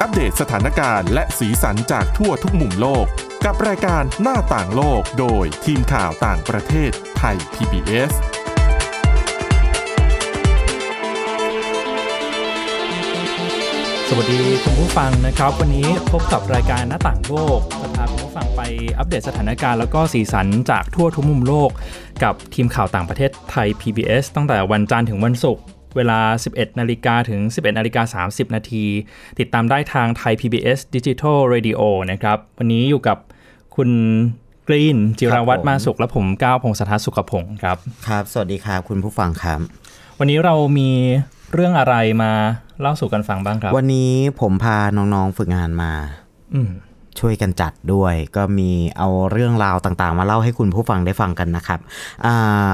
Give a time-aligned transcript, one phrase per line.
[0.00, 3.06] อัปเดตสถานการณ์และสีสันจากทั่วทุกมุมโลก
[3.44, 8.12] กับรายการหน้าต่างโลกโดยทีมข่าวต่างประเทศไทย PBS
[14.08, 18.60] สวัสดีคุณผู้ฟังนะครับ วันนี้พบกับรายการหน้าต่างโลกจะพาคุณผู้ฟังไป
[18.98, 21.70] อัปเดตสถานการณ์แล้วก็สีสันจากทั่วทุกมุมโลก
[22.22, 25.64] กับทีมข่าวต่างประเทศไทย PBS ตั้งแต่วันจันทร์ถึงวันศุกร์
[25.96, 26.20] เวลา
[26.52, 28.84] 11 นาฬิกาถึง 11 นาฬิกา 30 นาที
[29.38, 31.80] ติดตามได้ทางไทย PBS Digital Radio
[32.10, 33.18] นะครับ วันนี้อยู่กับ
[33.76, 33.90] คุณ
[34.68, 37.76] กรีน จิราวัตรครับผมมาสุขและผมก้าวพงศธรสุขพงศ์ครับ
[38.08, 39.58] ครับ สวัสดีครับคุณผู้ฟังครับ
[40.18, 40.90] วันนี้เรามี
[41.52, 42.32] เรื่องอะไรมา
[42.80, 45.92] เล่าสู่กันฟังบ้างครับ วันนี้ผมพาน้องๆฝึกงานมา
[46.54, 46.70] อืม
[47.20, 51.80] ช่วยกันจัดด้วย ก็มีเอาเรื่องราวต่างๆ มาเล่าให้คุณผู้ฟังได้ฟังกันนะครับ
[52.26, 52.70] อ่า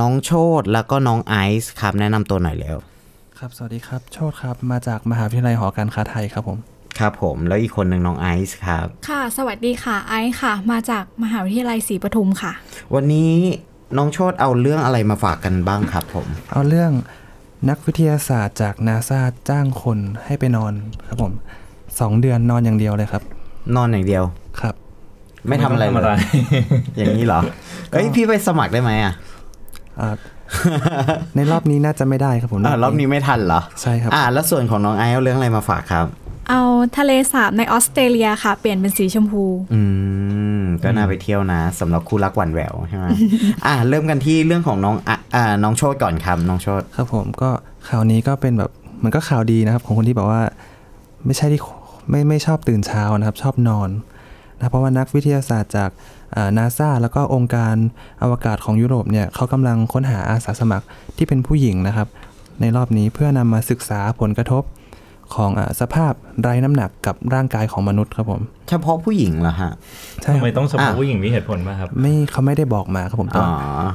[0.00, 2.76] น้องโชตแล้วก็น้องไอซ์ครับ แนะนำตัวหน่อยแล้ว
[3.38, 6.58] ครับ สวัสดีครับ โชตครับ มาจากมหาวิทยาลัยหอการค้าไทยครับผม
[6.98, 12.52] ครับผมแล้วอีกคนหนึ่งน้องไอซ์ครับ ค่ะ สวัสดีค่ะ ไอซ์ค่ะ มาจากมหาวิทยาลัยศรีปทุมค่ะ
[12.94, 13.32] วันนี้
[13.96, 16.90] น้องโชตเอาเรื่องอะไรมาฝากกันบ้างครับผม เอาเรื่อง
[17.68, 20.72] นักวิทยาศาสตร์จากนาซาจ้างคนให้ไปนอน
[21.06, 21.32] ครับผม
[22.00, 23.22] สองเดือนนอนอย่างเดียวเลยครับ
[23.76, 24.22] นอนอย่างเดียว
[24.60, 24.74] ครับ
[25.48, 26.62] ไม่ทำอะไรไม่ต้องทำอะไรเลย
[26.96, 27.40] อย่างนี้เหรอ
[27.90, 29.14] เอ้ยพี่ไปสมัครได้ไหมอะอ่า
[31.36, 36.06] ในรอบนี้น่าจะไม่ได้ครับผมอ่ารอบนี้ไม่ทันเหรอ ใช่ครับอ่าแล้วส่วนของน้องไอซ์เอาเรื่องอะไรมาฝากครับ
[36.50, 36.60] เอา
[36.98, 39.80] ทะเลสาบในออสเตรเลียค่ะ เปลี่ยนเป็นสีชมพู อื
[40.60, 43.06] ม ก็น่าไปเที่ยวนะสำหรับคู่รักหวานแหววใช่ไหม
[43.66, 47.50] อะเริ่มกันที่เรื่องของน้องอะอ่าน้องโชดก่อนครับน้องโชดครับผมก็
[47.88, 48.70] ข่าวนี้ก็เป็นแบบ
[49.04, 50.42] มันก็ข่าวดีนะครับ ของคนที่แบบว่า
[51.26, 51.60] ไม่ใช่ที่
[52.10, 53.90] ไม่ไม่ชอบตื่นเช้านะครับ ชอบนอน
[54.56, 55.90] นะเพราะว่านักวิทยาศาสตร์จาก
[56.56, 57.74] นาซาแล้วก็องค์การ
[58.22, 62.08] อวกาศของยุโรปเนี่ยเขากำลังค้นหาอาสาสมัครที่เป็นผู้หญิงนะครับ
[62.60, 64.62] ในรอบนี้เพื่อนำมาศึกษาผลกระทบ
[65.34, 66.12] ของอาสภาพ
[66.42, 69.72] ไร้น้ำหนักกับร่างกายของมนุษย์ครับผม เฉพาะผู้หญิงเหรอฮะ
[70.22, 73.88] ใช่ทำคไมรับต้องเฉพาะอะผู้หญิงมีเหตุผลไหมครับ ไม่เขาไม่ได้บอกมาครับผมแต่อ๋อว่า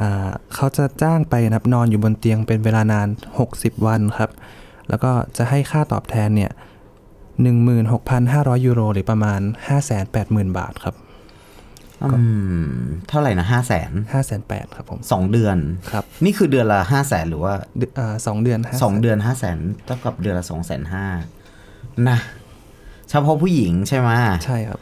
[0.00, 3.08] อ่าเขาจะจ้างไปนะครับนอนอยู่บนเตียงเป็นเวลานาน
[3.46, 4.30] 60 วันครับ
[4.88, 6.50] แล้วก็จะให้ค่าตอบแทนเนี่ย
[7.58, 9.40] 16,500 ยูโร หรือประมาณ
[9.98, 11.03] 580,000 บาทครับอืม
[13.08, 13.90] เท่าไหร่นะห้าแสน
[14.32, 15.56] 508,000ครับผมสองเดือน
[15.90, 21.06] ครับ นี่คือเดือนละห้าแสนหรือว่าเดือนอ่าสองเดือน500,000สองเดือนห้าแสนเท่ากับเดือนละสองแสนห้า
[22.08, 22.18] นะ
[23.10, 24.10] เฉพาะผู้หญิงใช่ไหม
[24.44, 24.80] ใช่ครับ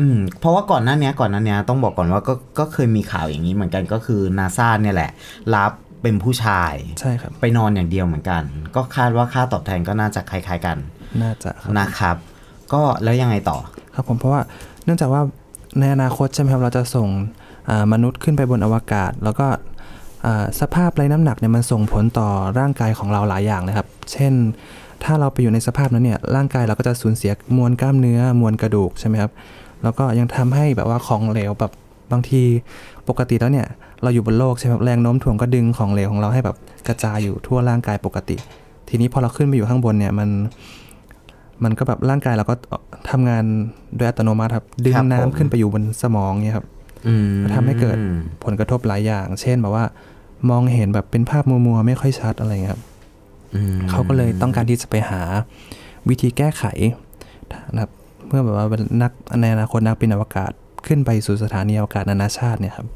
[0.00, 5.10] อืม เพราะว่าก่อนหน้านี้ก่อนหน้านี้ต้องบอกก่อนว่าก็ก็เคยมีข่าวอย่างนี้เหมือนกันก็คือนาซาเนี่ยแหละ
[5.54, 8.42] รับเป็นผู้ชายใช่ครับ ไปนอนอย่างเดียวเหมือนกัน
[8.74, 10.76] ก็คาดว่าค่าตอบแทนก็น่าจะคล้าย ๆ กัน
[11.22, 12.16] น่าจะครับนะครับ
[12.72, 13.58] ก็แล้วยังไงต่อ
[13.94, 14.40] ครับผมเพราะว่า
[14.84, 15.22] เนื่องจากว่า
[15.78, 17.08] ในอนาคตใช่ไหมครับเราจะส่ง
[17.92, 19.46] มนุษย์ขึ้นไปบนอวกาศ แล้วก็
[20.60, 24.32] สภาพไร้น้ำหนักเนี่ยมันส่งผลต่อร่างกายของเราหลายอย่างนะครับ เช่น
[25.04, 29.30] ถ้าเราไปอยู่ในสภาพนั้นเนี่ยร่างกายเราก็จะสูญเสียมวลกล้ามเนื้อมวลกระดูกใช่ไหมครับ
[29.82, 31.72] แล้วก็ยังทำให้แบบว่าของเหลวแบบ
[32.12, 32.42] บางที
[33.08, 33.66] ปกติแล้วเนี่ย
[34.02, 36.56] เราอยู่บนโลกใช่ไหมครับแรงโน้มถ่วงก็ดึงของเหลวของเราให้แบบ
[36.88, 38.36] กระจายอยู่ทั่วร่างกายปกติ
[38.88, 40.28] ทีนี้พอเราขึ้นไปอยู่ข้างบนเนี่ยมัน
[41.64, 42.54] มันก็แบบร่างกายเราก็
[43.10, 43.44] ทำงาน
[43.96, 46.66] โดยอัตโนมัติครับดึงครับน้ำผมขึ้นไปอยู่บนสมองเนี่ยครับ
[47.06, 47.96] อืมทำให้เกิด
[48.44, 49.84] ผลกระทบหลายอย่าง เช่นแบบว่า
[50.50, 52.82] มองเห็นแบบเป็นภาพมัวๆไม่ค่อยชัดอะไรเงี้ยครับ
[53.54, 55.22] อืมเขาก็เลยต้องการที่จะไปหา
[56.08, 56.64] วิธีแก้ไข
[57.72, 57.90] นะครับ
[58.28, 60.52] เมื่อแบบว่าเป็นนักในอนาคตนักบินอวกาศ
[60.86, 62.86] ขึ้นไปสู่สถานีอวกาศนานาชาติเนี่ยครับ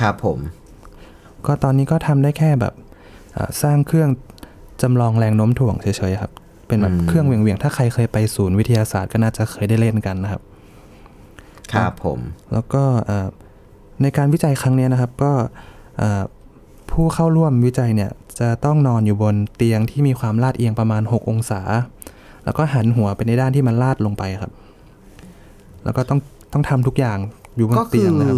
[0.00, 0.38] ครับผม
[1.46, 2.74] ก็ตอนนี้ก็ทำได้แค่แบบ
[3.36, 4.10] อ่าสร้างเครื่อง
[4.82, 6.32] จำลองแรงโน้มถ่วงเฉยๆครับ
[6.70, 10.42] เป็นแบบอืมเครื่องเหวี่ยงๆถ้าใครเคยไปศูนย์วิทยาศาสตร์ก็น่าจะเคยได้เล่นกันนะครับ
[11.72, 12.18] ครับผม
[12.52, 13.28] แล้วก็เอ่อ
[14.02, 15.32] ในการวิจัยครั้งเนี้ยนะครับก็
[15.98, 16.22] เอ่อ
[16.90, 18.10] ผู้เข้าร่วมวิจัยเนี่ย
[18.40, 21.60] จะต้องนอนอยู่บนเตียงที่มีความลาดเอียงประมาณ 6 องศา
[22.44, 24.52] แล้วก็หันหัวไปในด้านที่มันลาดลงไปครับ
[25.84, 26.18] แล้วก็ต้อง
[26.52, 27.18] ต้องทำทุกอย่าง
[27.56, 28.36] อยู่บนก็เตีคืยองนะครับ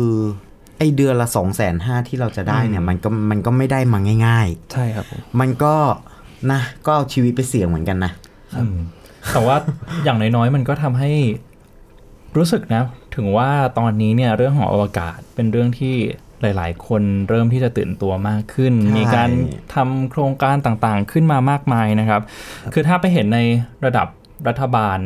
[0.79, 5.75] ไอเดือนละสองแสนห้าที่เราจะได้เนี่ย มันก็มันก็ไม่ได้มาง่ายใช่ครับผมๆมันก็
[6.53, 8.13] นะก็เอาชีวิตไปเสี่ยงเหมือนกันนะ
[8.59, 8.77] อืม
[9.33, 9.57] แต่ว่า
[10.05, 11.11] อย่างน้อยๆมันก็ทำให้
[12.37, 12.83] รู้สึกนะ
[13.17, 15.95] ถึงว่าตอนนี้เนี่ยเรื่องของอวกาศเป็นเรื่องที่
[16.43, 19.31] หลาย ๆ คนเริ่มที่จะตื่นตัวมากขึ้นใช่มีการ
[19.75, 22.23] ทำโครงการต่างๆ ขึ้นมามากมายนะครับ
[22.73, 23.39] คือถ้าไปเห็นใน
[23.85, 24.07] ระดับ
[24.49, 24.99] รัฐบาล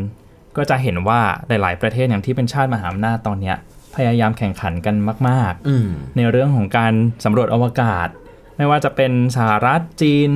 [0.56, 3.56] ก็จะเห็นว่าหลาย ๆ ประเทศอย่างที่เป็นชาติมหาอำนาจตอนเนี้ย
[3.96, 4.94] พยายามแข่งขันกัน
[5.28, 6.92] มากๆอืมในเรื่องของการ
[7.24, 8.08] สำรวจอวกาศ
[8.56, 10.28] ไม่ว่าจะเป็นสหรัฐจีน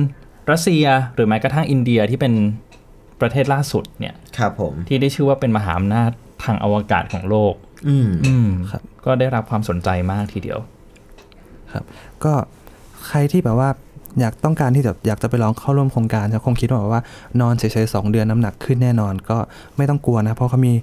[0.51, 0.85] รัสเซีย
[1.15, 2.33] หรือแม้กระทั่งอินเดียที่เป็น
[3.21, 6.11] ประเทศล่าสุดเนี่ยครับผมที่ได้ชื่อว่าเป็นมหาอำนาจ
[6.43, 7.53] ทางอวกาศของโลก
[7.87, 10.59] อืมอืมครับก็ได้รับความสนใจมากทีเดียว
[11.71, 11.83] ครับ
[12.23, 12.33] ก็
[13.07, 13.69] ใครที่แบบว่า
[14.19, 17.01] อยากต้องการที่จะอยากจะไปลองเข้าร่วมโครงการจะคงคิดว่าแบบว่า
[17.41, 19.37] นอนเฉยๆสองเดือนน้ำหนักขึ้นแน่นอน ก็
[19.77, 20.73] ไม่ต้องกลัวนะ เพราะเขามี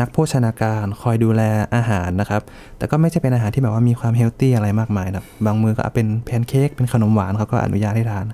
[0.00, 1.42] นักโภชนาการคอยดูแล
[1.74, 2.42] อาหารนะครับ
[2.78, 8.24] แต่ก็ไม่ใช่เป็นอาหารที่แบบว่ามีความเฮลตี้อะไรมากมายนะบางมือก็เอาเป็นแพนเค้กเป็นขนมหวานเขาก็อนุญาตให้ทาน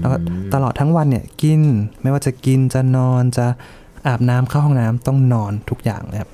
[0.00, 0.16] แล้วก็
[0.54, 1.60] ตลอดทั้งวันเนี่ยกิน
[2.02, 3.46] ไม่ว่าจะกินจะนอนจะ
[4.06, 6.30] อาบน้ำเข้าห้องน้ำต้องนอนทุกอย่างเลยครับ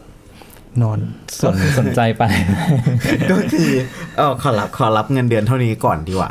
[0.82, 0.98] นอน
[1.40, 2.22] สนสนใจไป
[3.30, 3.70] ก็คือ
[4.16, 6.30] เออขอรับขอรับเงินเดือนเท่านี้ก่อนดีกว่า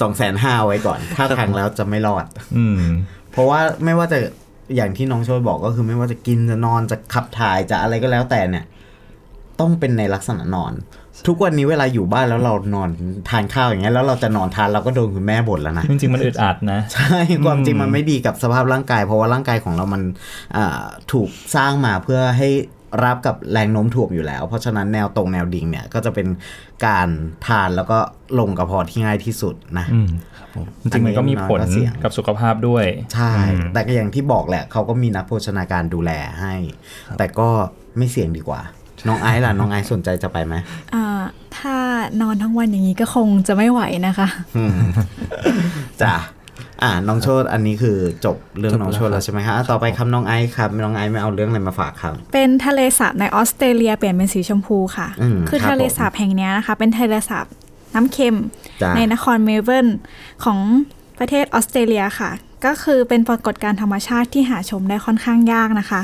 [0.00, 2.24] สองแสนห้าไว้ก่อน ถ้าทางแล้วจะไม่รอด
[2.56, 2.78] อืม
[3.32, 4.18] เพราะว่าไม่ว่าจะ
[4.76, 8.64] อย่างที่น้องโชยบอกก็คือไม่ว่าจะกินจะนอนจะขับถ่ายจะอะไรก็แล้วแต่เนี่ย
[9.60, 10.72] ต้องเป็นในลักษณะนอน
[11.26, 12.88] ทุกวันนี้เวลาอยู่บ้านแล้วเรานอน
[13.30, 20.02] ทานข้าวอย่างเงี้ยแล้วเราจะนอนทานเราก็โดนคุณแม่บ่นแล้วนะจริงๆมันอึดอัดนะใช่ความจริงมันไม่ดีกับสภาพร่างกาย เพราะว่าร่างกายของเรามัน
[20.56, 20.82] อ่า
[21.12, 22.48] ถูกสร้างมาเพื่อให้
[23.04, 26.26] รับกับแรงโน้มถ่วงอยู่แล้ว เพราะฉะนั้นแนวตรงแนวดิ่งเนี่ยก็จะเป็น
[26.86, 27.08] การ
[27.46, 27.98] ทานแล้วก็
[28.38, 30.08] ลงกระเพาะที่ง่ายที่สุดนะอืม
[30.80, 32.84] จริงๆมันก็มีผลอันนี้ก็เสี่ยงกับสุขภาพด้วย
[33.14, 33.32] ใช่
[33.72, 36.54] แต่ก็อย่างที่บอกแหละเขาก็มีนักโภชนาการดูแลให้
[37.18, 37.48] แต่ก็
[37.98, 38.60] ไม่เสี่ยงดีกว่า
[39.08, 40.54] น้องไอซ์ล่ะ น้องไอซ์สนใจจะไปไหม
[40.94, 41.22] อ่า
[41.58, 41.76] ถ้า
[42.20, 44.72] นอนทั้งวันอย่างนี้ก็คงจะไม่ไหวนะคะอืม
[46.02, 46.14] จ้ะ
[46.82, 57.46] อ่าน้องโชดอันนี้คือจบเรื่องน้องโชดแล้วใช่ไหมคะอะต่อไปคำน้องไอซ์ครับน้องไอซ์ไม่เอาเรื่องอะไรมาฝากครับ เป็นทะเลสาบในออสเตรเลียเปลี่ยนเป็นสีชมพูค่ะอืมคือครับทะเลสาบแห่งเนี้ยนะคะ เป็นทะเลสาบ
[57.94, 58.36] น้ำเค็ม
[58.82, 59.88] จ้ะในนครเมลเบิร์น
[60.44, 60.58] ของ
[61.18, 62.30] ประเทศออสเตรเลียค่ะ
[62.66, 66.00] ก็คือเป็นปรากฏการณ์ธรรมชาติที่หาชมได้ค่อนข้างยากนะคะ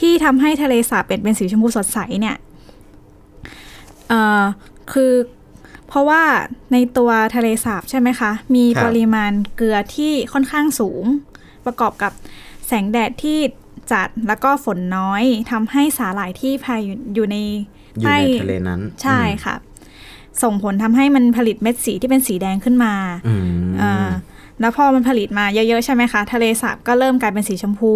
[0.00, 4.42] ที่ทำให้ทะเลสาบเป็นเป็นสีชมพูสดใสเนี่ยเอ่อ
[4.92, 5.12] คือ
[5.88, 6.22] เพราะว่า
[6.72, 11.04] ในตัวทะเลสาบใช่ไหมคะ มีครับปริมาณเกลือที่ค่อนข้างสูง
[11.66, 12.12] ประกอบกับ
[12.66, 13.38] แสงแดดที่
[13.92, 17.36] จัดแล้วก็ฝนน้อยทำให้สาหร่ายที่พายอยู่อยู่ใน
[18.00, 19.54] อยู่ในทะเลนั้น ใช่ค่ะ
[20.42, 22.94] ส่งผลทำให้มันผลิตเม็ดสีที่เป็นสีแดงขึ้นมา
[23.28, 24.08] อืมอ่า
[24.60, 27.94] แล้วพอมันผลิตมาเยอะๆใช่ไหมคะ ทะเลสาบก็เริ่มกลายเป็นสีชมพู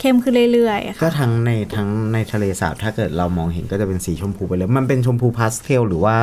[0.00, 6.16] เข้มขึ้นเรื่อยๆก็ค่ะทั้งในทั้งในทะเลสาบถ้าเกิดเรามองเห็นก็จะเป็นสีชมพูไปเลย มันเป็นชมพูพาสเทลหรือว่า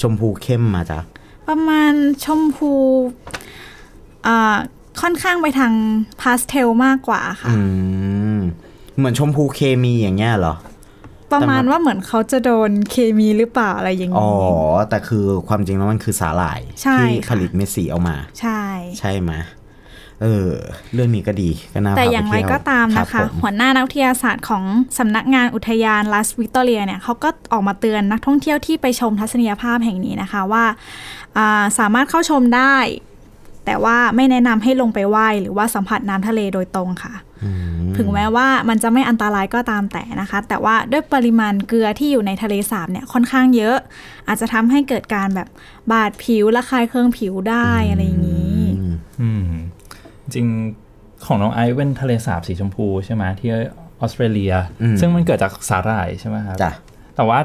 [0.00, 1.00] ชมพูเข้มมาจ้ะ
[1.48, 1.92] ประมาณ
[2.24, 2.72] ชมพู
[4.26, 4.56] อ่า
[5.00, 5.72] ค่อนข้างไปทาง
[6.20, 7.56] พาสเทลมากกว่าค่ะอื
[8.36, 8.38] ม
[8.96, 10.54] เหมือนชมพูเคมีอย่างเงี้ยเหรอ
[11.32, 14.50] ประมาณว่าเหมือนเขาจะโดนเคมีหรือเปล่าอะไรอย่างอ๋อ นี้
[14.88, 18.60] แต่คือความจริงแล้วมันคือสาหร่าย ใช่ที่ค่ะ ผลิตเม็ดสีออกมา ใช่
[18.98, 19.32] ใช่ไหม
[20.22, 20.50] เออ
[20.94, 24.64] เรื่องนี้ก็ดีก็น่าแต่พาปอย่างไรเที่วก็ตามนะรัคะบผมหัวหน้านักวิทยาศาสตร์ของ
[24.98, 30.64] สำนักงานอุทยานลัสวิกตอเรียเนี่ยเขาก็ออกมาเตือนนักท่องเที่ยวที่ไปชมทัศนียภาพแห่งนี้นะคะว่า
[31.38, 32.76] อ่าสามารถเข้าชมได้
[33.66, 37.14] แต่ว่าไม่แนะนำให้ลงไปว่ายหรือว่าสัมผัสน้ำทะเลโดยตรงค่ะ
[37.96, 43.76] ถึงแม้ว่ามันจะไม่อันตรายก็ตามแต่นะคะ แต่ว่าด้วยปริมาณเกลือที่อยู่ในทะเลสาบเนี่ยค่อนข้างเยอะ
[44.28, 45.48] อาจจะทำให้เกิดการแบบ
[45.92, 49.44] บาดผิวระคายเคืองผิวได้อะไรอย่างนี้อืมอืม
[50.34, 50.46] จริง
[51.26, 53.50] ของน้องไอซ์เป็นทะเลสาบสีชมพูใช่ไหมที่
[54.00, 56.70] ออสเตรเลียอืมซึ่งมันเกิดจากสาหร่ายใช่ไหมครับจ้ะ
[57.16, 57.38] แต่ว่า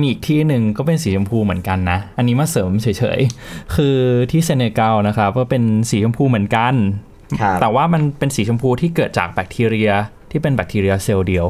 [0.00, 2.86] มีอีกที่หนึ่งก็เป็นสีชมพูเหมือนกันนะ อันนี้มาเสริมเฉ
[3.18, 3.96] ยๆ คือ
[4.30, 6.74] ที่เซเนกัลนะครับก็เป็นสีชมพูเหมือนกัน
[7.40, 9.90] ครับแต่ว่ามันเป็นสีชมพูที่เกิดจากแบคทีเรีย
[10.30, 11.46] ที่เป็นแบคทีเรียเซลล์เดียว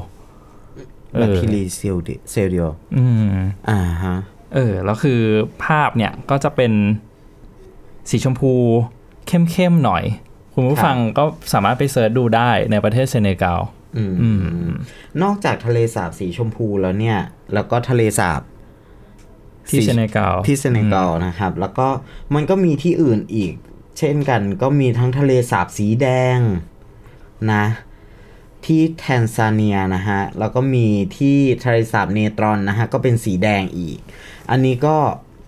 [1.15, 3.35] เอแบคอทีเรียเซลล์เดีเซลล์เดียว อืม
[3.71, 4.17] อ่าฮะ
[4.55, 5.21] เออ แล้วคือ
[5.65, 6.73] ภาพเนี่ยก็จะเป็น
[8.11, 8.53] สีชมพู
[9.27, 10.05] เข้มๆหน่อย
[10.59, 13.61] คุณผู้ฟังก็สามารถไปเสิร์ชดูได้ในประเทศเซเนกัล
[13.97, 14.31] อืมอื
[14.71, 14.73] ม
[15.23, 17.19] นอกจากทะเลสาบสีชมพูแล้วเนี่ย
[17.55, 18.43] แล้วก็ทะเลสาบ
[19.69, 21.89] ที่สีเซเนกัลที่เซเนกัลนะครับ แล้วก็
[22.35, 23.53] มันก็มีที่อื่นอีก
[23.99, 26.39] เช่นกันก็มีทั้งทะเลสาบสีแดง
[27.53, 27.65] นะ
[28.65, 30.87] ที่แทนซาเนียนะฮะ แล้วก็มี
[31.17, 33.99] ที่ทะเลสาบเนตรอนนะฮะ ก็เป็นสีแดงอีก
[34.51, 34.97] อันนี้ก็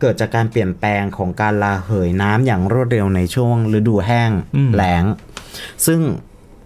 [0.01, 5.05] เกิดจากการเปลี่ยนแปลงของการระเหยน้ำอย่างรวดเร็วในช่วงฤดูแห้งอืมแล้ง
[5.87, 6.01] ซึ่ง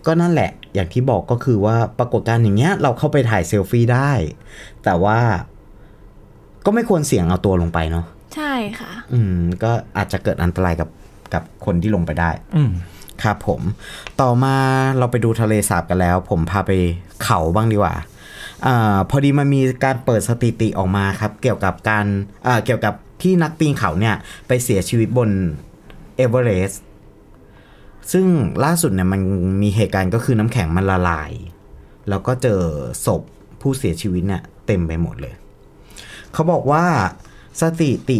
[0.06, 4.10] ก็นั่นแหละ อย่างที่บอกก็คือว่าปรากฏการณ์อย่างเงี้ย เราเข้าไปถ่ายเซลฟี่ได้
[4.84, 5.18] แต่ว่า
[6.64, 10.88] ก็ไม่ควรเสี่ยงเอาตัวลงไปเนาะใช่ค่ะ อืม ก็อาจจะเกิดอันตรายกับ
[11.34, 12.70] กับคนที่ลงไปได้ อืม
[13.22, 13.60] ครับผม
[14.20, 14.56] ต่อมา
[14.98, 16.70] เราไปดูทะเลสาบกันแล้ว ผมพาไป
[17.22, 17.94] เขาบ้างดีกว่า
[18.66, 22.06] อาพอดีมันมีการเปิดสถิติออกมาครับ เกี่ยวกับการ
[22.46, 24.14] อ่าเกี่ยวกับ ที่นักปีนเขาเนี่ย
[24.48, 25.30] ไปเสียชีวิตบน
[26.16, 26.82] เอเวอเรสต์
[28.12, 28.26] ซึ่ง
[28.64, 29.20] ล่าสุดเนี่ยมัน
[29.62, 31.32] มีเหตุการณ์ก็คือน้ำแข็งมันละลาย
[32.08, 32.60] แล้วก็เจอ
[33.06, 33.22] ศพ
[33.60, 35.34] ผู้เสียชีวิตเนี่ยเต็มไปหมดเลย
[36.32, 36.84] เขาบอกว่า
[37.60, 38.18] สถิติ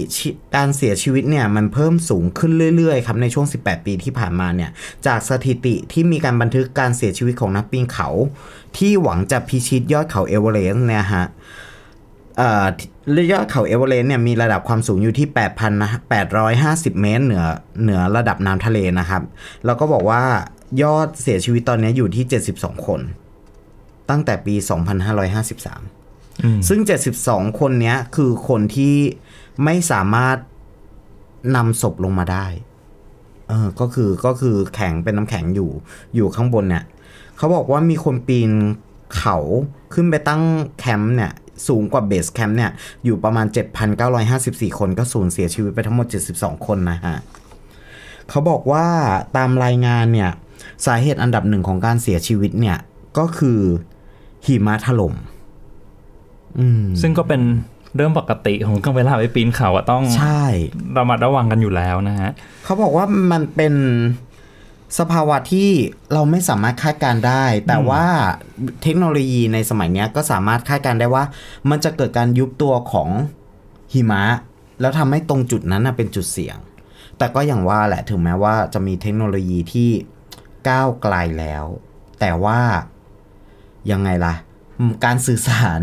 [0.56, 4.70] การเสียชีวิตเนี่ยมันเพิ่มสูงขึ้นเรื่อยๆครับในช่วง 18 ปีที่ผ่านมาเนี่ย
[5.06, 8.08] จากสถิติที่มีการบันทึกการเสียชีวิตของนักปีนเขา
[8.76, 11.26] ที่หวังจะพิชิตยอดเขาเอเวอเรสต์เนี่ยฮะ
[12.36, 12.66] เอ่อ
[13.32, 15.90] ยอดเขาเอเวอเรสต์เนี่ยมีระดับความสูงอยู่ที่8,000นะ
[16.46, 17.44] 850 เมตร เหนือ
[17.82, 19.22] เหนือระดับน้ำทะเลนะครับ
[19.64, 20.22] แล้วก็บอกว่า
[20.82, 22.24] ยอดเสียชีวิตตอนนี้อยู่ที่
[22.54, 23.00] 72 คน
[24.10, 24.54] ตั้งแต่ปี
[25.40, 26.80] 2553 ซึ่ง
[27.20, 28.94] 72 คนเนี้ยคือคนที่
[29.64, 30.36] ไม่สามารถ
[31.56, 32.46] นำศพลงมาได้
[33.48, 35.70] เออ ก็คือก็คือแข็งเป็นน้ำแข็งอยู่
[36.14, 36.84] อยู่ข้างบนเนี่ย
[37.36, 38.50] เขาบอกว่ามีคนปีน
[39.16, 39.38] เขา
[39.94, 40.42] ขึ้นไปตั้ง
[40.78, 41.32] แคมป์เนี่ย
[41.68, 42.70] สูงกว่าเบสแคมป์เนี่ย
[43.04, 43.46] อยู่ประมาณ
[44.12, 47.16] 7,954 คนก็สูญเสียชีวิตไปทั้งหมด 72 คนนะฮะ
[48.28, 48.86] เขาบอกว่า
[49.36, 50.30] ตามรายงานเนี่ย
[50.86, 52.78] สาเหตุอันดับหนึ่งของการเสียชีวิตเนี่ย
[53.18, 53.60] ก็คือ
[54.46, 55.14] หิมะถล่ม
[56.58, 57.42] อืมซึ่งก็เป็น
[57.96, 60.44] เรื่องปกติของการเวลาไปปีนเขาอะต้องใช่
[60.96, 62.30] ระมัดระวังกันอยู่แล้วนะฮะ
[62.64, 63.74] เขาบอกว่ามันเป็น
[64.98, 65.70] สภาวะที่
[66.12, 68.06] เราไม่สามารถคาดการได้ แต่ว่า
[68.82, 71.24] เทคโนโลยีในสมัยนี้ก็สามารถคาดการได้ว่า
[71.70, 73.08] มันจะเกิดการยุบตัวของ
[73.92, 74.24] หิมะ
[74.80, 76.56] แล้วทำให้ตรงจุดนั้นเป็นจุดเสี่ยง
[77.18, 79.90] แต่ก็อย่างว่าแหละถึงแม้ว่าจะมีเทคโนโลยีที่
[80.68, 81.64] ก้าวไกลแล้ว
[82.20, 82.60] แต่ว่า
[83.90, 84.34] ยังไงล่ะ
[85.04, 85.82] การสื่อสาร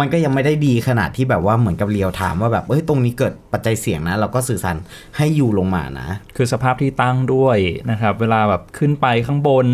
[0.00, 4.76] มันก็ยังไม่ได้ดีขนาดที่แบบว่าเหมือนกับเรียวถามว่าแบบเอ้ยตรงนี้เกิดปัจจัยเสี่ยงนะ เราก็สื่อสาร
[5.16, 7.58] ให้อยู่ลงมานะ คือสภาพที่ตั้งด้วย
[7.90, 9.66] นะครับ เวลาแบบขึ้นไปข้างบน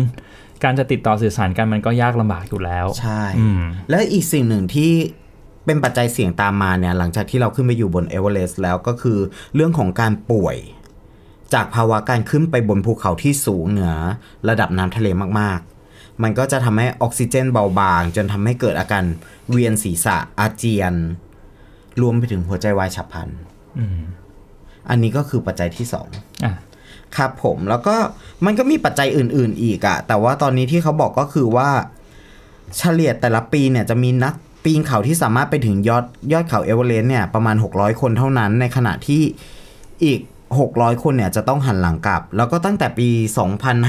[0.63, 4.91] การจะติดต่อสื่อสารกันมันก็ยากลำบากอยู่แล้ว ใช่อืมและอีกสิ่งหนึ่งที่
[5.65, 9.19] เป็นปัจจัยเสี่ยงตามมาเนี่ยหลังจากที่เราขึ้นไปอยู่บนเอเวอเรสต์แล้วก็คือ
[9.55, 10.57] เรื่องของการป่วย
[11.53, 13.93] จากภาวะการขึ้นไปบนภูเขาที่สูงเหนือ
[14.49, 15.07] ระดับน้ำทะเล
[15.39, 15.76] มากๆ
[16.23, 19.03] มันก็จะทำให้ออกซิเจนเบาบาง จนทำให้เกิดอาการ
[19.51, 20.93] เวียนศีรษะอาเจียน
[22.01, 23.29] รวมไปถึงหัวใจวายฉับพลัน
[23.79, 23.99] อืม
[24.89, 26.07] อันนี้ก็คือปัจจัยที่สอง
[26.45, 26.53] อะ
[27.15, 27.95] ครับผมแล้วก็
[28.45, 31.69] มันก็มีปัจจัยอื่น ๆ อีกอะแต่ว่าตอนนี้ที่เขาบอกก็คือว่า
[32.77, 34.33] เฉลี่ยแต่ละปีเนี่ยจะมีนัก
[34.63, 39.21] ปีนเขาที่สามารถไปถึงยอดยอดเขาเอเวอเรสต์เนี่ยประมาณ 600 คนเท่านั้น ในขณะที่
[40.03, 40.19] อีก
[40.55, 43.09] 600 คนเนี่ยจะต้องหันหลังกลับ แล้วก็ตั้งแต่ปี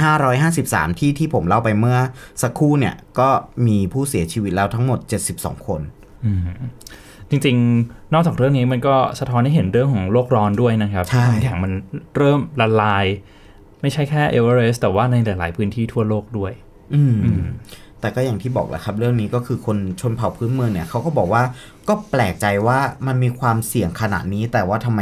[0.04, 1.98] 2553 ที่ที่ผมเล่าไปเมื่อ
[2.42, 3.28] สักครู่เนี่ยก็
[3.66, 4.98] มีผู้เสียชีวิตแล้วทั้งหมด
[5.34, 5.80] 72 คน
[6.24, 6.40] อืม
[7.30, 11.72] จริงๆ นอกจากเรื่องนี้มันก็สะท้อนให้เห็นเรื่องของโลกร้อนด้วยนะครับใช่น้ำแข็งมัน
[12.16, 13.04] เริ่มละลาย
[13.82, 16.52] ไม่ใช่แค่เอเวอเรสต์แต่ว่าในหลาย ๆ พื้นที่ทั่วโลกด้วย
[16.94, 17.44] อืมอืม
[18.00, 21.42] แต่ก็อย่างที่บอกแหละครับ เรื่องนี้ก็คือคนชนเผ่าพื้นเมืองเนี่ยเขาก็บอกว่า
[21.88, 25.00] ก็แปลกใจว่ามันมีความเสี่ยงขนาดนี้แต่ว่าทำไม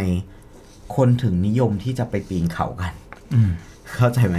[0.96, 2.92] คนถึงนิยมที่จะไปปีนเขากัน
[3.34, 3.50] อืม
[3.96, 4.38] เข้าใจไหม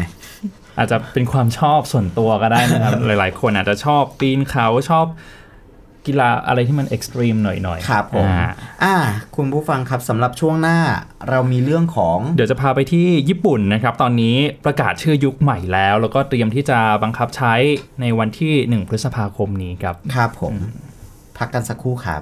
[0.78, 5.06] อาจจะเป็นความชอบส่วนตัวก็ได้นะครับ หลาย ๆ คนอาจจะชอบปีนเขาชอบ
[6.08, 8.50] กีฬาอะไรที่มันเอ็กซ์ตรีมหน่อยๆ ครับผมอ่า
[8.84, 8.96] อ่า
[9.36, 10.78] คุณผู้ฟังครับสำหรับช่วงหน้า
[11.30, 14.36] เรามีเรื่องของ เดี๋ยวจะพาไปที่ญี่ปุ่นนะครับ ตอนนี้
[14.66, 17.54] ประกาศชื่อยุคใหม่แล้ว แล้วก็เตรียมที่จะบังคับใช้
[18.02, 20.54] ในวันที่ 1 พฤษภาคมนี้ครับ ครับผม
[21.38, 22.22] พักกันสักครู่ครับ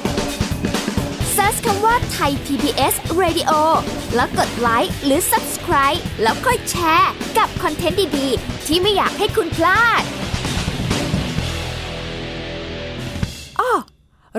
[1.37, 3.51] Search คำว่าไทย PBS Radio
[4.15, 10.01] แล้วกดไลค์หรือ Subscribe แล้วค่อยแชร์ กับคอนเทนต์ดี ๆ ที่ไม่อยากให้คุณพลาด
[13.59, 13.71] อ้อ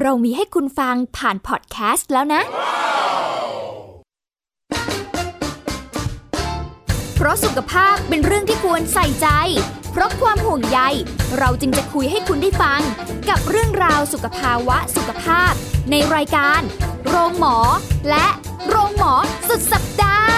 [0.03, 2.43] เรามีให้คุณฟังผ่านพอดแคสต์แล้วนะ
[7.15, 9.29] เพราะสุขภาพเป็นเรื่องที่ควรใส่ใจ
[9.93, 10.81] เพราะความห่วงใย
[11.39, 12.81] เราจึงจะคุยให้คุณได้ฟัง
[13.29, 15.55] กับเรื่องราวสุขภาวะสุขภาพ
[15.91, 16.61] ในรายการ
[17.07, 17.57] โรงหมอ
[18.11, 18.27] และ
[18.69, 19.13] โรงหมอ
[19.49, 20.37] สุดสัปดาห์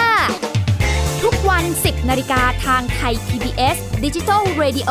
[1.23, 4.91] ทุกวัน 10นาฬิกาทางไทย PBS Digital Radio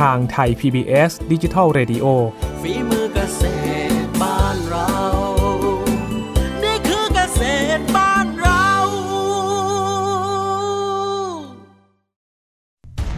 [0.00, 2.06] ทางไทย PBS ดิจิทัล Radio
[2.62, 3.42] ฝีมือเกษ
[3.90, 4.90] ตรบ้านเรา
[6.62, 7.42] นี่คือเกษ
[7.78, 8.68] ตรบ้านเรา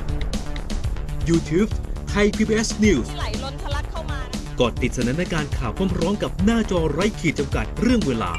[1.28, 1.70] YouTube
[2.12, 4.20] Thai PBS News ไหลล้นทะลักเข้ามา
[4.60, 8.32] กดติดสนันในการข่าวพร้อมๆกับหน้าจอไร้ขีดจำกัดเรื่องเวลา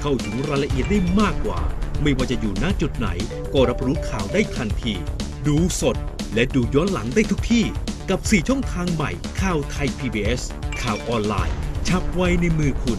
[0.00, 1.60] เข้าถึงรายละเอียดได้มากกว่า
[2.02, 3.08] ไม่ว่าจะอยู่ณจุดไหน
[3.52, 4.94] ก็รับรู้ข่าวได้ทันที
[5.46, 5.96] ดูสด
[6.34, 7.64] และดูย้อนหลังได้ทุกที่
[8.10, 10.40] กับ 4 ช่องทางใหม่ข่าวไทย PBS
[10.82, 11.54] ข่าวออนไลน์
[11.88, 12.98] ชับไว้ในมือคุณ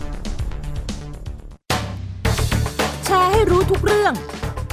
[3.06, 4.14] แชร์ให้รู้ทุกเรื่อง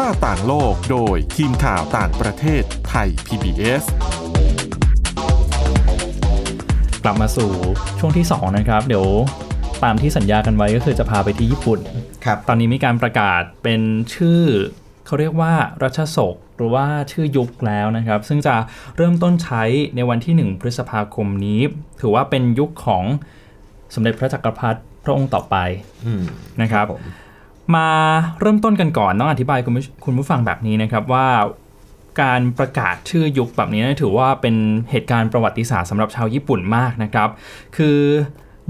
[0.00, 3.82] หน้าต่างโลกโดยทีมข่าวต่างประเทศไทย PBS
[7.04, 7.50] กลับมาสู่
[7.98, 9.06] ช่วงที่ 2 นะครับ เดี๋ยว
[9.84, 11.80] ตามที่สัญญากันไว้ก็คือจะพาไปที่ญี่ปุ่น
[12.24, 13.80] ครับ ตอนนี้มีการประกาศเป็น
[14.14, 14.42] ชื่อ
[15.06, 15.52] เขาเรียกว่า
[15.82, 18.56] รัชศกหรือว่าชื่อยุคแล้วนะครับ ซึ่งจะ
[18.96, 19.62] เริ่มต้นใช้
[19.96, 21.60] ในวันที่ 1 พฤษภาคมนี้
[22.00, 23.04] ถือว่าเป็นยุคของ
[23.94, 25.56] สมเด็จพระจักรพรรดิพระองค์ต่อไป
[26.06, 26.22] อืม
[26.62, 26.92] นะครับผ
[27.76, 27.88] มมา
[28.40, 31.26] เริ่มต้นกันก่อนต้องอธิบายคุณผู้คุณผู้ฟังแบบนี้นะครับว่า
[32.22, 34.54] การประกาศชื่อยุคแบบนี้นะถือว่าเป็น
[34.90, 37.28] เหตุการณ์ประวัติศาสตร์สำหรับชาวญี่ปุ่นมากนะครับ
[37.76, 37.98] คือ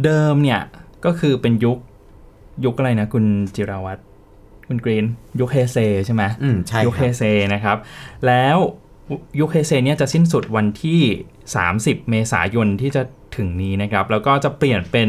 [0.04, 0.60] เดิมเนี่ย
[1.04, 1.78] ก็คือเป็นยุค
[2.64, 3.24] ยุคอะไรนะคุณ
[3.54, 4.00] จิราวัตร
[4.68, 5.04] คุณกรีน
[5.40, 7.22] ยุคเฮเซใช่ไหมอืมใช่ครับยุคเฮเซ
[7.54, 7.76] นะครับ
[8.26, 8.56] แล้ว
[9.40, 11.00] ยุคเฮเซเนี่ยจะสิ้นสุดวันที่
[11.54, 13.02] 30 เมษายนที่จะ
[13.36, 15.08] ถึงนี้นะครับ แล้วก็จะเปลี่ยนเป็น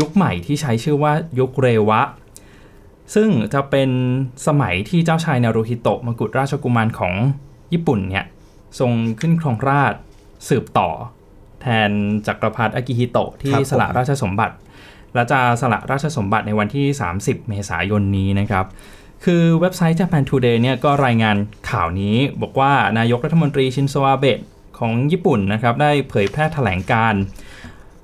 [0.00, 2.00] ยุคใหม่ที่ใช้ชื่อว่ายุคเรวะ
[3.14, 3.90] ซึ่งจะเป็น
[4.46, 7.12] สมัยที่เจ้าชายนารูฮิโตะมกุฎราชกุมารของ
[7.72, 8.24] ญี่ปุ่นเนี่ย
[8.78, 9.98] ทรงขึ้นครองราชย์
[10.48, 10.88] สืบต่อ
[11.60, 11.90] แทน
[12.26, 14.54] จักรพรรดิอากิฮิโตะที่ครับผมสละราชสมบัติ
[15.14, 16.86] และจะสละราชสมบัติในวันที่
[17.18, 18.66] 30 เมษายนนี้นะครับ
[19.24, 21.36] คือเว็บไซต์ Japan Today เนี่ยก็รายงาน
[21.70, 24.40] ข่าวนี้บอกว่านายกรัฐมนตรีชินโซอาเบะ
[24.78, 27.22] ของญี่ปุ่นนะครับได้เผยแพร่แถลงการณ์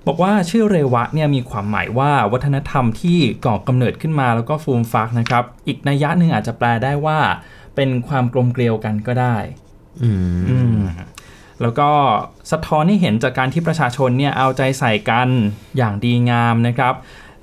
[0.06, 7.18] บอกว่าชื่อเรวะเนี่ยมีความหมายว่าวัฒนธรรมที่ก่อกำเนิดขึ้นมาแล้วก็ฟูมฟักนะครับ อีกนัยยะหนึ่งอาจจะแปลได้ว่า
[7.76, 9.36] เป็นความกลมเกลียวกันก็ได้
[10.02, 10.78] อืมอืม
[11.60, 11.90] แล้วก็
[12.50, 15.28] สะท้อนให้เห็นจากการที่ประชาชนเนี่ยเอาใจใส่กัน
[15.76, 16.94] อย่างดีงามนะครับ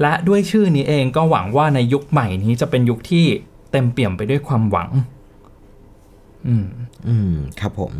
[0.01, 3.25] และด้วยชื่อนี้เองก็หวังว่าในยุคใหม่นี้จะเป็นยุคที่
[3.71, 4.89] เต็มเปี่ยมไปด้วยความหวัง
[6.47, 6.65] อืม
[7.07, 7.93] อืมครับผม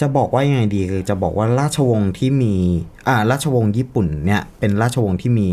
[0.00, 2.54] จะบอกว่ายังไงดีคือจะบอกว่าราชวงศ์ที่มี
[3.08, 5.48] อ่าราชวงศ์ญี่ปุ่นเนี่ยเป็นราชวงศ์ที่มี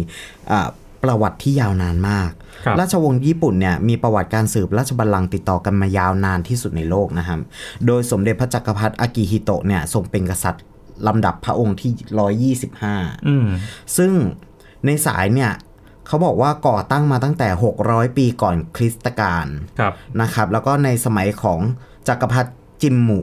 [0.51, 0.67] อ่า
[1.03, 2.29] ประวัติที่ยาวนานมาก
[2.65, 7.39] ครับราชวงศ์ญี่ปุ่นเนี่ยมีประวัติการสืบราชบัลลังก์ติดต่อกันมายาวนานที่สุดในโลกนะครับ
[7.85, 10.63] โดยสมเด็จพระจักรพรรดิอากิฮิโตะเนี่ยทรงเป็นกษัตริย์
[11.07, 13.47] ลำดับพระองค์ที่ 125อืม
[13.97, 14.11] ซึ่ง
[14.85, 15.51] ในสายเนี่ย
[16.07, 17.49] เขาบอกว่าก่อตั้งมาตั้งแต่
[17.83, 19.45] 600 ปีก่อนคริสตกาล
[19.79, 21.59] ครับนะครับ แล้วก็ในสมัยของ
[22.07, 23.19] จักรพรรดิ จิมมุ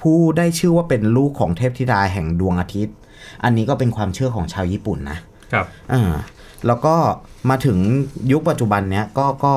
[0.00, 2.96] ผู้ได้ชื่อว่าเป็นลูกของเทพธิดาแห่งดวงอาทิตย์
[3.44, 5.18] อันนี้ก็เป็นความเชื่อของชาวญี่ปุ่นนะ
[5.52, 6.14] ครับอ่า
[6.66, 6.94] แล้วก็
[7.50, 7.78] มาถึง
[8.32, 9.54] ยุคปัจจุบันเนี้ยก็ก็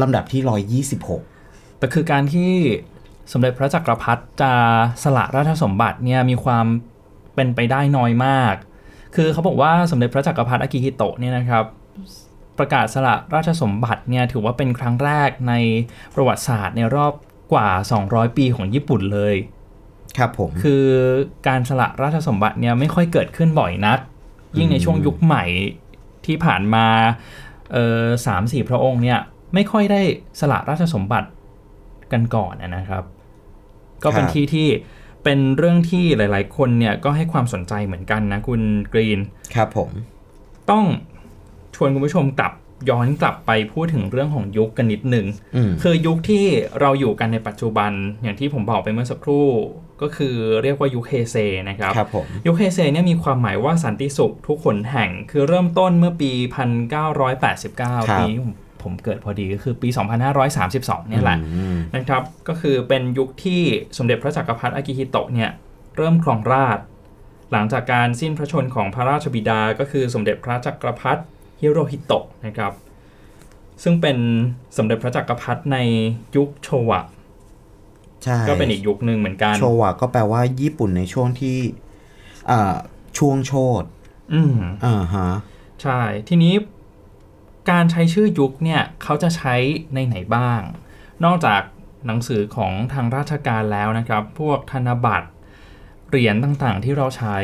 [0.00, 2.52] ลำดับที่ 126 แต่คือการที่
[3.32, 4.52] สมเด็จพระจักรพรรดิจะ
[5.02, 6.66] สละราชสมบัติเนี่ยมีความ
[7.34, 8.54] เป็นไปได้น้อยมาก
[9.16, 11.64] คือเขาบอกว่าสมเด็จพระจักรพรรดิอากิฮิโตะเนี่ยนะครับ
[12.58, 15.54] ประกาศสละราชสมบัติเนี่ยถือว่าเป็นครั้งแรกใน
[16.14, 17.12] ประวัติศาสตร์ในรอบ
[17.52, 17.66] กว่า
[18.02, 19.34] 200 ปีของญี่ปุ่นเลย
[20.18, 20.84] ครับผม คือ
[21.48, 23.98] การสละราชสมบัติเนี่ยไม่ค่อยเกิดขึ้นบ่อยนัก
[24.58, 25.44] ยิ่งในช่วงยุคใหม่
[26.26, 26.86] ที่ผ่านมา
[27.72, 29.18] เออสามสี่พระองค์เนี่ย
[29.54, 30.00] ไม่ค่อยได้
[30.40, 31.28] สละราชสมบัติ
[32.12, 33.04] กันก่อนนะครับ
[34.04, 34.68] ก็เป็นครับที่ที่
[35.24, 38.60] เป็นเรื่องที่หลาย ๆ คนเนี่ยก็ให้ความสนใจเหมือนกันนะคุณ
[38.92, 39.20] กรีน
[39.54, 39.90] ครับผม
[40.70, 40.84] ต้อง
[41.74, 42.52] ชวนคุณผู้ชมกลับ
[42.90, 46.44] ย้อนกลับไปพูดถึงเรื่องของยุคกันนิดหนึ่งอืมคือยุคที่
[46.80, 47.92] เราอยู่กันในปัจจุบัน
[48.22, 49.48] อย่างที่ผมบอกไปเมื่อสักครู่
[50.02, 51.36] ก็คือเรียกว่ายุคเฮเซ
[51.68, 56.32] นะครับครับผมยุคเฮเซเนี่ยมีความหมายว่าสันติสุขทุกขนแห่งคือเริ่มต้นเมื่อปี
[57.40, 59.88] 1989 ปีผมผมเกิดพอดีก็คือปี
[60.48, 63.62] 2532 เนี่ยแหละอืมนะครับก็คือเป็นยุคที่
[63.98, 65.50] สมเด็จพระจักรพรรดิอากิฮิโตะเนี่ย
[65.96, 66.84] เริ่มครองราชย์
[67.52, 71.22] หลังจากการสิ้นพระชนของพระราชบิดาก็คือสมเด็จพระจักรพรรดิ
[71.62, 72.72] ฮิโรฮิโตะนะครับ
[73.82, 74.16] ซึ่งเป็น
[74.76, 75.78] สมเด็จพระจักรพรรดิใน
[76.36, 77.00] ยุคโชวะ
[78.24, 81.58] ใช่ก็เป็นอีกยุคหนึ่งเหมือนกัน โชวะก็แปลว่าญี่ปุ่นในช่วงที่
[82.46, 82.76] เอ่อ
[83.18, 83.84] ช่วงโชด
[84.32, 85.28] อืมอ่าฮะ
[85.82, 86.54] ใช่ ทีนี้
[87.70, 89.54] การใช้ชื่อยุคเนี่ย เขาจะใช้
[89.94, 90.60] ในไหนบ้าง
[91.24, 91.62] นอกจาก
[92.06, 95.28] หนังสือของทางราชการแล้วนะครับ พวกธนบัตร
[96.08, 97.36] เหรียญต่างๆ ที่เราใช้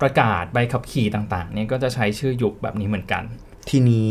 [0.00, 3.24] ประกาศใบขับขี่ต่างๆ เนี่ยก็จะใช้ชื่อยุคแบบนี้เหมือนกัน
[3.70, 4.10] ทีนี้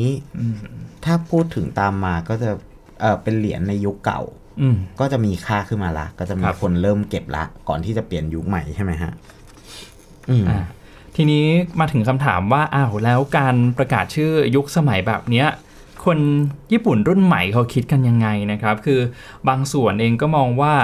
[1.06, 2.50] ถ้าพูดถึงตามมาก็จะ
[3.00, 4.22] เออเป็นเหรียญในยุคเก่า
[4.62, 9.12] อืมก็จะมีค่าขึ้นมาละ ก็จะมีครับคนเริ่มเก็บละ ก่อนที่จะเปลี่ยนยุคใหม่ใช่ไหมฮะ
[10.30, 10.60] อืมอ่า
[11.16, 11.46] ทีนี้
[11.80, 15.48] มาถึงคำถามว่าอ้าวแล้วการประกาศชื่อยุคสมัยแบบเนี้ย
[16.06, 16.20] คน
[16.72, 19.00] ญี่ปุ่นรุ่นใหม่เขาคิดกันยังไงนะครับ คือ
[19.50, 20.76] บางส่วนเองก็มองว่า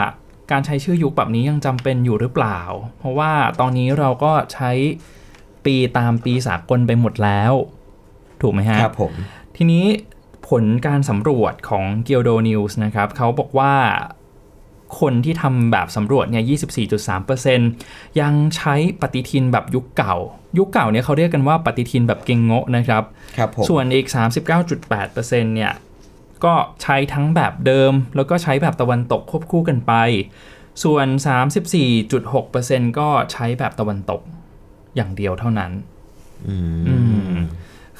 [0.51, 2.59] การใช้ชื่อยุคแบบนี้ยังจำเป็นอยู่หรือเปล่า
[2.99, 4.71] เพราะว่าตอนนี้เราก็ใช้
[5.65, 7.53] ปีตามปีสากลไปหมดแล้ว
[8.41, 9.11] ถูกไหมฮะครับผม
[9.57, 9.85] ทีนี้
[10.49, 13.73] ผลการสำรวจของ g i l d o News นะครับเขาบอกว่า
[14.99, 16.43] คนที่ทำแบบสำรวจเนี่ย
[17.47, 20.15] 24.3%ยังใช้ปฏิทินแบบยุคเก่า
[20.57, 23.03] ยุคเก่าเนี่ยเขาเรียกกันว่าปฏิทินแบบเกงโงะนะครับ
[23.37, 24.05] ครับผมส่วนอีก
[24.65, 25.15] 39.8%
[25.55, 25.73] เนี่ย
[26.45, 29.93] ก็ใช้ทั้งแบบเดิม แล้วก็ใช้แบบตะวันตกควบคู่กันไป
[30.83, 31.07] ส่วน
[32.03, 34.21] 34.6%ก็ใช้แบบตะวันตก
[34.95, 35.71] อย่างเดียวเท่านั้น
[36.47, 36.55] อื
[36.87, 37.39] อืมม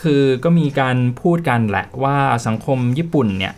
[0.02, 2.16] คือก็มีการพูดกันแหละว่า
[2.48, 3.54] สังคมญี่ปุ่นเนี่ย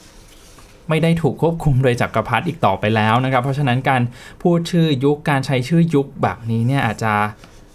[0.90, 4.02] ไม่ได้ถูกควบคุมโดยจักรพรรดิอีกต่อไปแล้วนะครับ เพราะฉะนั้นการ
[4.42, 7.14] พูดชื่อยุคการใช้ชื่อยุคแบบนี้เนี่ยอาจจะ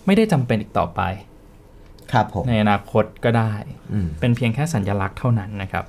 [0.07, 1.01] ไม่ได้จำเป็นอีกต่อไป
[2.13, 3.53] ครับผมในอนาคตก็ได้
[3.93, 5.85] อืมเป็นเพียงแค่สัญลักษณ์เท่านั้นนะครับ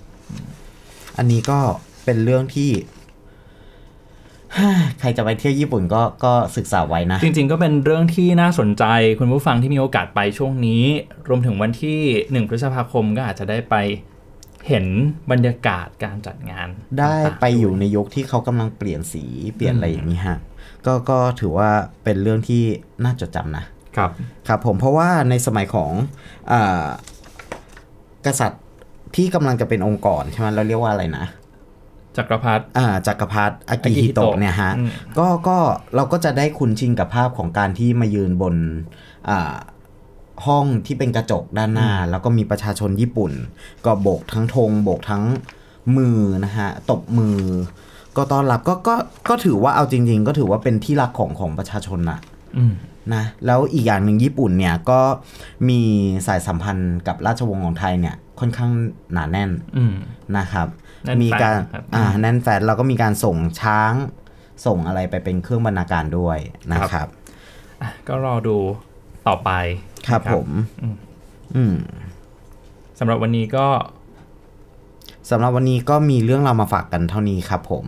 [1.18, 1.60] อันนี้ก็
[2.06, 2.70] เป็นเรื่องที่
[5.00, 8.84] ใครจะไปเที่ยวญี่ปุ่นก็ก็ศึกษาไว้นะ จริง ๆ ก็เป็นเรื่องที่น่าสนใจ
[9.20, 10.84] คุณผู้ฟังที่มีโอกาสไปช่วงนี้
[11.28, 13.76] รวมถึงวันที่ 1 พฤษภาคมก็อาจจะได้ไป
[14.68, 14.86] เห็น
[15.32, 16.68] บรรยากาศการจัดงาน
[17.00, 19.24] ได้ต่างๆไปอยู่ในยุคที่เขากำลังเปลี่ยนสี
[19.56, 20.38] เปลี่ยนอะไรอย่างนี้ฮะ
[20.86, 21.70] ก็ก็ถือว่า
[22.04, 22.64] เป็นเรื่องที่
[23.04, 23.66] น่าจดจำนะ
[23.98, 24.12] ครับ
[24.48, 25.92] ครับผมเพราะว่าในสมัยของ
[26.52, 26.88] อา
[28.26, 28.64] กษัตริย์
[29.16, 31.26] ที่กำลังจะเป็นองค์กรใช่ไหมเราเรียกว่าอะไรนะ
[32.18, 35.58] จักรพรรดิอ่าจักรพรรดิอากิอากิฮิฮิโตะโตะเนี่ยฮะอืมก็ก็
[35.96, 38.56] เราก็จะได้คุ้นชินกับภาพของการที่มายืนบน
[39.30, 39.56] อ่า
[40.46, 43.32] ห้องที่เป็นกระจกด้านหน้า แล้วก็มีประชาชนญี่ปุ่น
[43.86, 45.24] ก็โบกทั้งธงโบกทั้ง
[45.98, 47.38] มือนะฮะตบมือ
[48.18, 48.96] ก็ต้อนรับก็ก็
[49.30, 52.20] ก็ถือว่าเอาจริง ๆ ก็ถือว่าเป็นที่รักของของประชาชนนะ
[52.58, 52.74] อืม
[53.14, 55.00] นะแล้วอีกอย่างหนึ่งญี่ปุ่นเนี่ยก็
[55.70, 55.80] มี
[56.28, 58.72] สายสัมพันธ์กับราชวงศ์ของไทยเนี่ยค่อนข้าง
[59.14, 59.94] หนาแน่นอืม
[60.38, 60.84] นะครับแน่นแฟน
[61.24, 63.94] มีการครับอ่าแน่นแฟนเราก็มีการส่งช้าง
[64.66, 66.38] ส่งอะไรไปเป็นเครื่องบรรณาการด้วย
[66.74, 67.08] นะครับ
[67.82, 68.58] อะก็รอดู
[69.28, 69.52] ต่อไป
[70.08, 70.48] ครับนะผม
[70.84, 70.96] อืม
[71.56, 71.76] อืม
[73.00, 73.68] สำหรับวันนี้ก็
[75.30, 77.86] สำหรับวันนี้ก็มีเรื่องเราวมาฝากกันเท่านี้ครับผม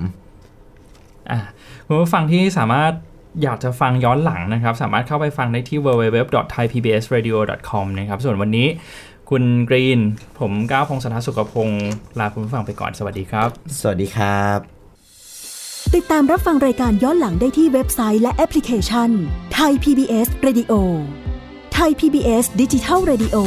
[1.32, 1.39] อะ
[1.86, 2.91] คุณผู้ฟังที่สามารถ
[3.43, 8.67] อยากจะฟังย้อนหลังนะครับ สามารถเข้าไปฟังได้ที่ www.thaipbsradio.com นะครับ ส่วนวันนี้
[9.29, 9.99] คุณกรีน
[10.39, 11.87] ผมก้าวพงศธรสุขพงศ์
[12.19, 14.57] ลาคุณผู้ฟังไปก่อน สวัสดีครับ สวัสดีครับ
[15.95, 19.09] ติดตามรับฟังรายการย้อนหลังได้ที่เว็บไซต์และแอปพลิเคชัน
[19.53, 20.73] ไทย PBS Radio
[21.73, 23.37] ไทย PBS ดิจิทัล Radio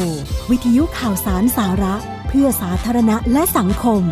[0.51, 1.95] วิทยุข่าวสารสาระ
[2.29, 4.03] เพื่อสาธารณะและสังคม